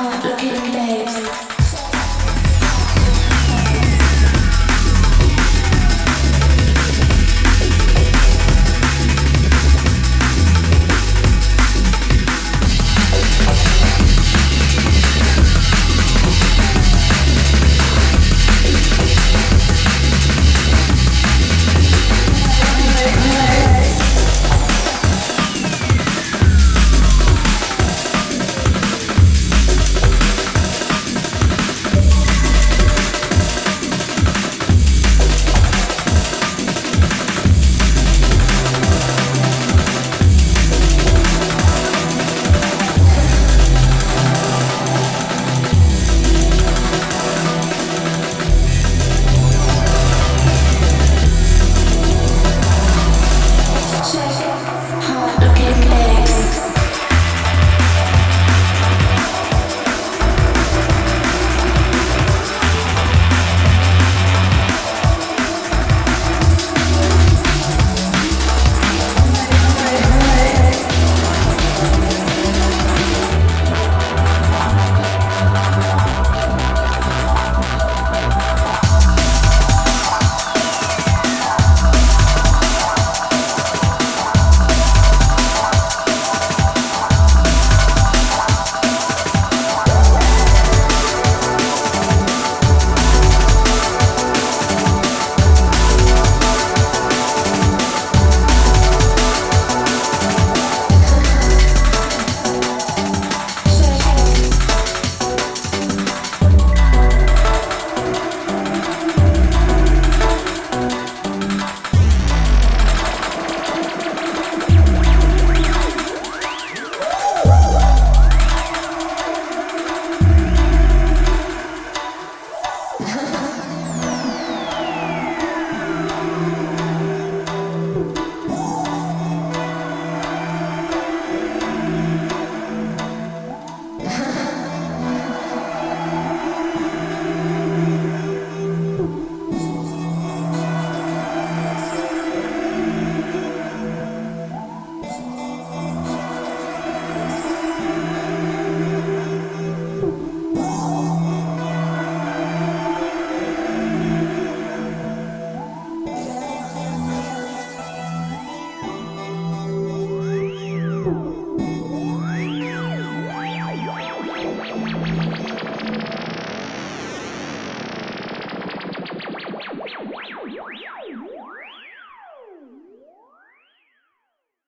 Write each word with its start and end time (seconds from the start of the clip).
hard 0.00 0.24
looking 0.24 0.72
babes. 0.72 1.19